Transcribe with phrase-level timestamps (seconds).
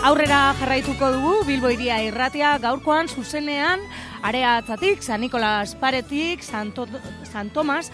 [0.00, 3.82] Aurrera jarraituko dugu Bilbo iria irratia gaurkoan zuzenean
[4.24, 6.86] areatzatik, San Nikolas Paretik, Santo,
[7.28, 7.90] San Tomas,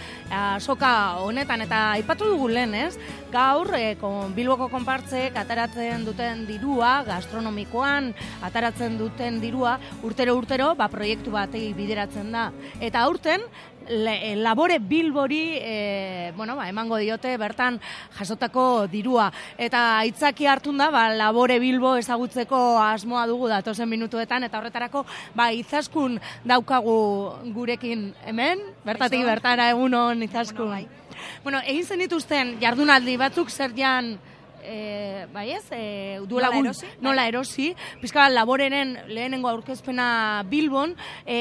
[0.62, 2.94] soka honetan eta aipatu dugu lehen, ez?
[3.32, 8.12] Gaur, e, kon, Bilboko konpartzek ataratzen duten dirua, gastronomikoan
[8.46, 9.76] ataratzen duten dirua,
[10.06, 12.48] urtero-urtero, ba, proiektu batei bideratzen da.
[12.80, 13.42] Eta aurten,
[13.88, 17.80] le, eh, labore bilbori e, bueno, ba, emango diote bertan
[18.18, 19.30] jasotako dirua.
[19.58, 25.50] Eta aitzaki hartun da, ba, labore bilbo ezagutzeko asmoa dugu datozen minutuetan, eta horretarako ba,
[25.52, 30.66] izaskun daukagu gurekin hemen, bertatik bertara egunon izaskun.
[30.66, 31.36] Bueno, bai.
[31.44, 34.16] bueno, egin zen dituzten jardunaldi batzuk zer jan
[34.66, 37.28] e, bai ez, e, duela nola erosi, nola bai.
[37.28, 37.68] erosi
[38.00, 41.38] pizka laboreren lehenengo aurkezpena Bilbon, e,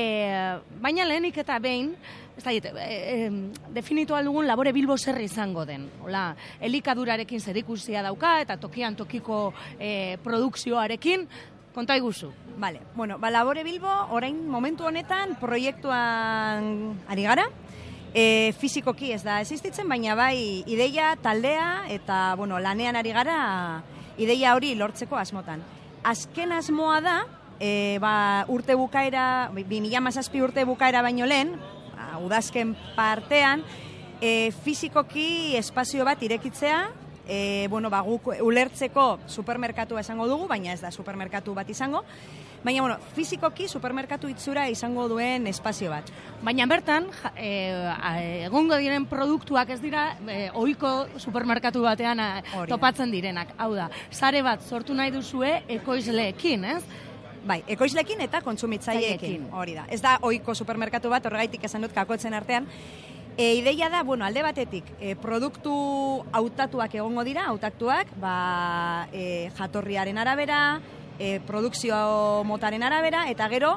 [0.81, 1.95] baina lehenik eta behin,
[2.37, 3.31] ez da, e,
[3.73, 5.89] definitu aldugun labore Bilbo zer izango den.
[6.03, 7.55] Hola, elikadurarekin zer
[8.03, 11.27] dauka eta tokian tokiko e, produkzioarekin,
[11.73, 12.31] konta iguzu.
[12.57, 17.49] Vale, bueno, ba, labore Bilbo, orain momentu honetan proiektuan ari gara,
[18.13, 23.83] e, fizikoki ez da existitzen, baina bai ideia, taldea eta bueno, lanean ari gara
[24.17, 25.63] ideia hori lortzeko asmotan.
[26.03, 27.17] Azken asmoa da,
[27.59, 31.55] e, ba, urte bukaera, bi mila mazazpi urte bukaera baino lehen,
[32.23, 33.63] udazken partean,
[34.21, 36.79] e, fizikoki espazio bat irekitzea,
[37.27, 42.03] e, bueno, ba, guk ulertzeko supermerkatu esango dugu, baina ez da supermerkatu bat izango,
[42.63, 46.09] baina, bueno, fizikoki supermerkatu itzura izango duen espazio bat.
[46.45, 47.49] Baina bertan, e,
[48.45, 52.21] egongo diren produktuak ez dira, e, ohiko supermerkatu batean
[52.69, 53.53] topatzen direnak.
[53.57, 56.83] Hau da, sare bat sortu nahi duzue ekoizleekin, ez?
[57.45, 59.49] Bai, ekoizlekin eta kontsumitzaileekin.
[59.53, 59.85] Hori da.
[59.93, 62.69] Ez da ohiko supermerkatu bat, horregaitik esan dut kakotzen artean,
[63.37, 65.73] E, ideia da, bueno, alde batetik, e, produktu
[66.31, 70.79] hautatuak egongo dira, hautatuak, ba, e, jatorriaren arabera,
[71.19, 71.97] e, produkzio
[72.47, 73.73] motaren arabera, eta gero,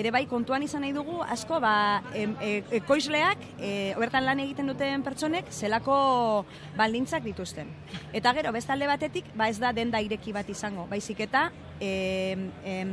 [0.00, 4.72] ere bai kontuan izan nahi dugu, asko, ba, e, e, ekoizleak, e, bertan lan egiten
[4.72, 6.46] duten pertsonek, zelako
[6.80, 7.68] baldintzak dituzten.
[8.16, 11.50] Eta gero, bestalde batetik, ba ez da denda ireki bat izango, baizik eta...
[11.82, 12.84] E,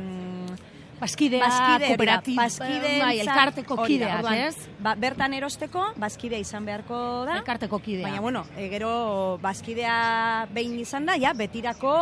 [1.00, 1.46] Baskidea,
[1.86, 4.66] kooperatiba, bai, elkarteko kideak, ez?
[4.84, 7.38] Ba, bertan erosteko, baskidea izan beharko da.
[7.40, 8.04] Elkarteko kidea.
[8.04, 8.90] Baina, bueno, e, gero,
[9.40, 9.94] baskidea
[10.52, 11.94] behin izan da, ja, betirako,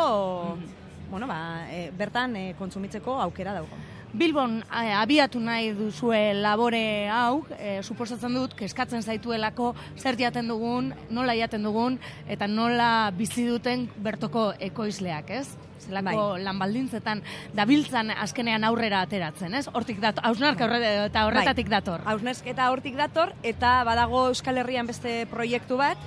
[0.57, 1.13] mm.
[1.13, 1.39] bueno, ba,
[1.71, 3.79] e, bertan e, kontsumitzeko aukera dago.
[4.17, 10.95] Bilbon eh, abiatu nahi duzue labore hau, eh, suposatzen dut, keskatzen zaituelako zer jaten dugun,
[11.13, 15.47] nola jaten dugun, eta nola bizi duten bertoko ekoizleak, ez?
[15.79, 16.43] Zelako bai.
[16.43, 17.21] lanbaldintzetan
[17.55, 19.67] dabiltzan azkenean aurrera ateratzen, ez?
[19.73, 20.83] Hortik dator, hausnarka bai.
[21.05, 21.77] eta horretatik bai.
[21.81, 22.01] dator.
[22.45, 25.99] eta hortik dator, eta badago Euskal Herrian beste proiektu bat,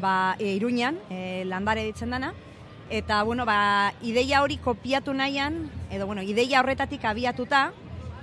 [0.00, 2.32] ba, e, Iruñan, e, landare ditzen dana,
[2.90, 7.72] eta bueno, ba, ideia hori kopiatu nahian, edo bueno, ideia horretatik abiatuta,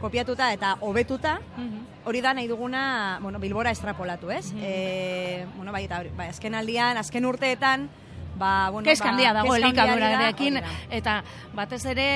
[0.01, 1.85] kopiatuta eta hobetuta, mhm.
[2.05, 4.53] hori da nahi duguna, bueno, Bilbora estrapolatu, ez?
[4.53, 5.55] Mm -hmm.
[5.57, 7.89] bueno, bai, eta bai, azken aldian, azken urteetan,
[8.35, 10.59] ba, bueno, keskandia ba, dago elikadurarekin
[10.93, 11.19] eta
[11.55, 12.07] batez ere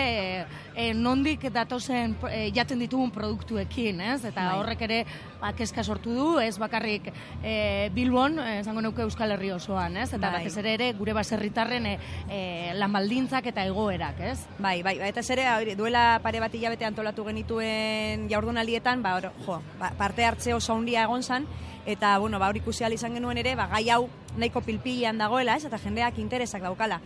[0.76, 4.20] e, nondik datozen e, jaten ditugun produktuekin, ez?
[4.28, 4.58] Eta bai.
[4.60, 5.00] horrek ere
[5.40, 7.10] ba, keska sortu du, ez bakarrik
[7.44, 10.10] e, Bilbon, esango nuke Euskal Herri osoan, ez?
[10.14, 10.34] Eta bai.
[10.40, 11.96] batez ere ere gure baserritarren e,
[12.28, 12.42] e,
[12.80, 14.38] lanbaldintzak eta egoerak, ez?
[14.60, 19.94] Bai, bai, eta ez ere duela pare bat hilabete antolatu genituen jaurdunaldietan, ba, jo, ba,
[19.98, 21.48] parte hartze oso handia egon zan,
[21.86, 25.66] eta bueno, ba hori ikusi izan genuen ere, ba gai hau nahiko pilpilean dagoela, ez?
[25.66, 27.00] Eta jendeak interesak daukala.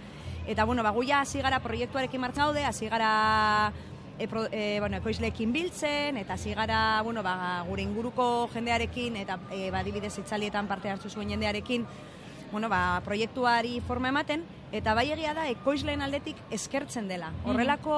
[0.48, 3.72] Eta bueno, ba guia hasi gara proiektuarekin daude, hasi gara
[4.20, 9.40] e, pro, e, bueno, ekoizleekin biltzen eta hasi gara, bueno, ba, gure inguruko jendearekin eta
[9.52, 11.86] e, ba adibidez itzalietan parte hartu zuen jendearekin,
[12.52, 17.30] bueno, ba, proiektuari forma ematen eta bai egia da ekoizleen aldetik eskertzen dela.
[17.32, 17.50] Mhm.
[17.50, 17.96] Horrelako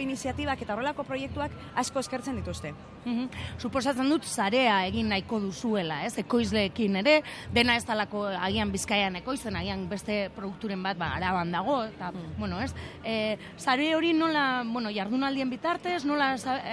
[0.00, 2.74] iniziatibak eta horrelako proiektuak asko eskertzen dituzte.
[3.06, 3.28] Mm
[3.60, 6.16] Suposatzen dut zarea egin nahiko duzuela, ez?
[6.18, 7.14] Ekoizleekin ere,
[7.54, 12.34] dena ez talako agian bizkaian ekoizten, agian beste produkturen bat ba, araban dago, eta, mm.
[12.38, 12.72] bueno, ez?
[13.04, 16.32] E, zare hori nola, bueno, jardunaldien bitartez, nola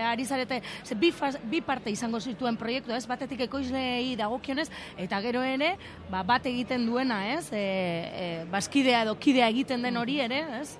[0.09, 1.11] ari zarete, ze, bi,
[1.51, 3.05] bi parte izango zituen proiektu, ez?
[3.07, 5.73] Batetik ekoizleei dagokionez, eta gero ere,
[6.11, 7.47] ba, bat egiten duena, ez?
[7.51, 10.77] E, e, bazkidea edo kidea egiten den hori ere, ez?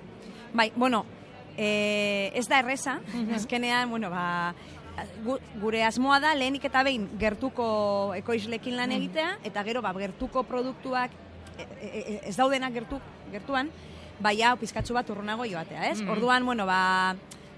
[0.54, 1.04] Bai, bueno,
[1.58, 4.54] e, ez da erresa, mm azkenean, bueno, ba,
[5.58, 9.00] gure asmoa da lehenik eta behin gertuko ekoizlekin lan mm.
[9.00, 11.10] egitea eta gero ba, gertuko produktuak
[11.58, 13.00] e, e, e, ez daudenak gertu,
[13.32, 13.72] gertuan
[14.22, 15.98] bai hau pizkatzu bat urrunago joatea, ez?
[15.98, 16.14] Mm.
[16.14, 17.16] Orduan, bueno, ba,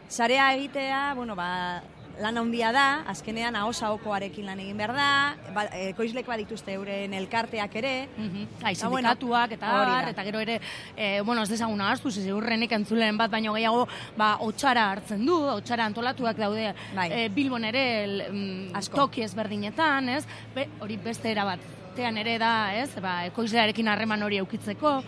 [0.08, 1.82] sarea egitea, bueno, ba,
[2.20, 5.08] lan handia da, azkenean ahosa okoarekin lan egin behar da,
[5.54, 7.94] ba, ekoizlek badituzte euren elkarteak ere.
[8.16, 8.46] Mhm.
[8.62, 10.60] Bai, Eta, bueno, sindikatuak eta bar, eta gero ere,
[10.96, 13.86] e, bueno, ez dezagun ahaztu, ze urrenik entzulen bat, baino gehiago,
[14.16, 17.10] ba, otxara hartzen du, otxara antolatuak daude, Bai.
[17.12, 20.24] e, Bilbon ere, mm, toki ezberdinetan, ez?
[20.54, 21.60] Be, hori beste era bat,
[21.96, 22.90] tean ere da, ez?
[23.00, 25.02] Ba, ekoizlearekin harreman hori eukitzeko,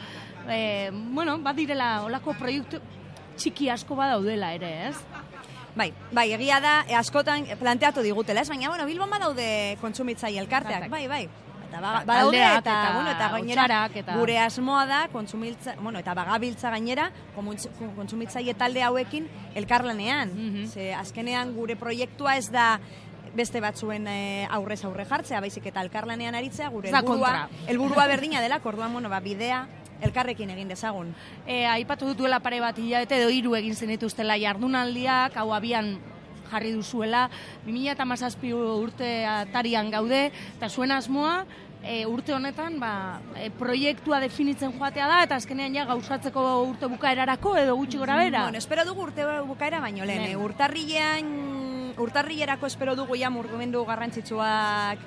[0.49, 2.81] e, bueno, bat direla, olako proiektu
[3.38, 4.96] txiki asko badaudela ere, ez?
[5.79, 8.49] Bai, bai, egia da, e, askotan planteatu digutela, ez?
[8.51, 11.29] Baina, bueno, Bilbon badaude kontsumitzaile elkarteak, bai, bai.
[11.69, 16.01] Eta ba, Ba, badaude, eta, eta bueno, eta gainera, eta- gure asmoa da, kontsumiltza, bueno,
[16.01, 17.11] eta bagabiltza gainera,
[17.97, 20.33] kontsumitzaile talde hauekin elkarlanean.
[20.35, 20.67] Mhm.
[20.73, 22.81] Ze, azkenean gure proiektua ez da
[23.37, 28.59] beste batzuen e, aurrez aurre jartzea, baizik eta elkarlanean aritzea, gure helburua, helburua berdina dela,
[28.65, 29.67] orduan, bueno, ba, bidea
[30.03, 31.15] elkarrekin egin dezagun.
[31.47, 35.99] E, aipatu dut duela pare bat hilabete edo hiru egin zenituztela jardunaldiak, hau abian
[36.50, 37.29] jarri duzuela,
[37.67, 38.53] 2017
[38.83, 41.45] urte atarian gaude, eta zuen asmoa,
[41.83, 47.56] e, urte honetan, ba, e, proiektua definitzen joatea da, eta azkenean ja gauzatzeko urte bukaerarako
[47.61, 48.43] edo gutxi gora bera.
[48.49, 50.23] Bueno, espero dugu urte bukaera baino lehen.
[50.33, 54.99] Eh, Urtarrilean, urtarrilerako espero dugu ja murgumendu garrantzitsuak,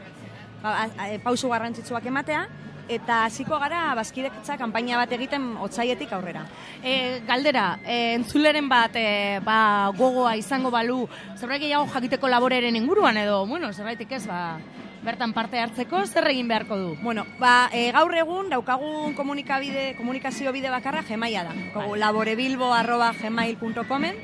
[0.62, 2.48] ba, a- a- pausu garrantzitsuak ematea,
[2.90, 6.46] eta hasiko gara bazkidetza kanpaina bat egiten otzaietik aurrera.
[6.84, 11.08] E, galdera, e, entzuleren bat e, ba, gogoa izango balu,
[11.38, 14.60] zerbait gehiago jakiteko laboreren inguruan edo, bueno, zerbaitik ez, ba,
[15.04, 16.96] bertan parte hartzeko, zer egin beharko du?
[17.02, 21.54] Bueno, ba, e, gaur egun daukagun komunikabide, komunikazio bide bakarra gemaila da.
[21.58, 24.16] Daukagu laborebilbo.gmail.comen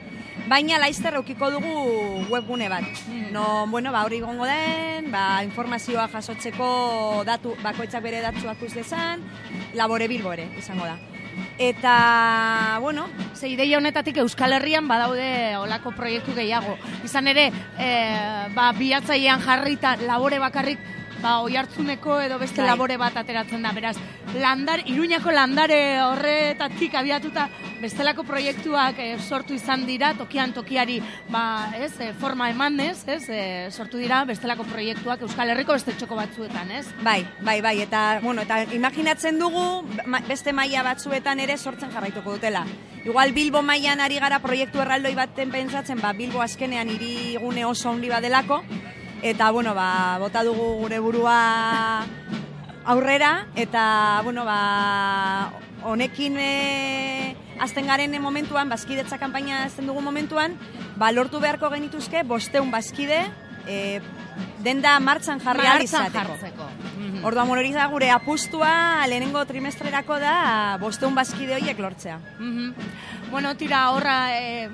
[0.48, 1.74] Baina laizter eukiko dugu
[2.32, 2.88] webgune bat.
[3.10, 3.32] Mm.
[3.36, 6.70] No, bueno, ba, hori gongo den, ba, informazioa jasotzeko
[7.28, 9.26] datu, bakoitzak bere datuak uz dezan,
[9.76, 10.96] labore bilbo ere, izango da.
[11.60, 13.08] Eta, bueno,
[13.38, 16.74] Ze ideia honetatik Euskal Herrian badaude olako proiektu gehiago.
[17.06, 17.90] Izan ere, e,
[18.56, 20.82] ba, bilatzailean jarrita labore bakarrik
[21.22, 22.70] ba, oi hartzuneko edo beste Bai.
[22.70, 23.72] labore bat ateratzen da.
[23.76, 23.96] Beraz,
[24.38, 27.48] landar, iruñako landare horretatik abiatuta
[27.82, 31.00] bestelako proiektuak e, sortu izan dira, tokian tokiari
[31.30, 33.42] ba, ez, e, forma emanez, ez, e,
[33.72, 36.86] sortu dira bestelako proiektuak Euskal Herriko beste txoko batzuetan, ez?
[37.04, 39.86] bai, bai, bai, eta, bueno, eta imaginatzen dugu
[40.28, 42.66] beste maila batzuetan ere sortzen jarraituko dutela.
[43.06, 48.10] Igual Bilbo mailan ari gara proiektu erraldoi baten pentsatzen, ba, Bilbo azkenean hirigune oso handi
[48.10, 48.64] badelako,
[49.22, 52.06] eta, bueno, ba, bota dugu gure burua
[52.86, 55.52] aurrera, eta, bueno, ba,
[55.84, 60.58] honekin e, azten garen momentuan, bazkidetza kanpaina azten dugu momentuan,
[60.96, 63.26] ba, lortu beharko genituzke, bosteun bazkide,
[63.68, 64.00] e,
[64.64, 66.68] denda martxan jarri Martxan jartzeko.
[66.98, 67.26] Mhm.
[67.26, 72.20] Orduan, hori da gure apustua lehenengo trimestrerako da bosteun bazkide horiek lortzea.
[72.40, 72.74] Mhm.
[73.32, 74.70] Bueno, tira horra e,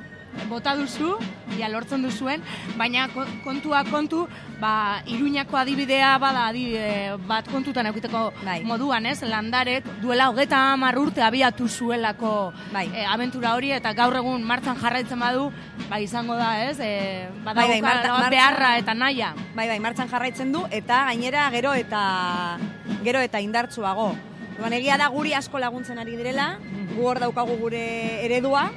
[0.50, 1.16] bota duzu,
[1.58, 2.42] ja lortzen duzuen,
[2.78, 4.28] baina ko- kontua kontu,
[4.60, 8.64] ba, iruñako adibidea bada adibide bat kontutan eukiteko Bai.
[8.64, 9.22] moduan, ez?
[9.24, 12.90] Landarek duela hogeta hamar urte abiatu zuelako Bai.
[12.94, 15.52] e, abentura hori, eta gaur egun martzan jarraitzen badu,
[15.90, 16.80] ba, izango da, ez?
[16.80, 19.34] E, Bai, bai, badauka marta- beharra eta naia.
[19.56, 22.58] Bai, bai, martxan jarraitzen du eta gainera gero eta
[23.04, 24.16] gero eta indartsuago.
[24.54, 26.58] Orduan egia da guri asko laguntzen ari direla,
[26.96, 28.70] gu hor daukagu gure eredua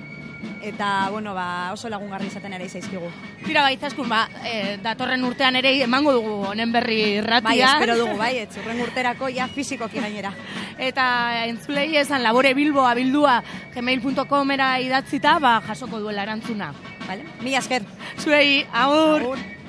[0.62, 3.08] eta bueno, ba, oso lagungarri izaten ere zaizkigu.
[3.44, 7.50] Tira baitzaskun, ba, e, datorren urtean ere emango dugu honen berri irratian.
[7.50, 10.32] Bai, espero dugu, bai, ez urren urterako ja fizikoki gainera.
[10.78, 11.06] Eta
[11.46, 13.40] entzulei esan labore bilboa bildua
[13.74, 16.72] gmail.comera idatzita, ba, jasoko duela erantzuna.
[17.06, 17.28] Vale?
[17.42, 17.86] Mila esker.
[18.18, 19.22] Zuei, agur!
[19.22, 19.55] Agur.